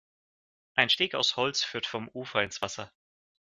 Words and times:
Ein 0.73 0.89
Steg 0.89 1.13
aus 1.13 1.37
Holz 1.37 1.63
führt 1.63 1.85
vom 1.85 2.07
Ufer 2.09 2.41
ins 2.41 2.59
Wasser. 2.63 2.91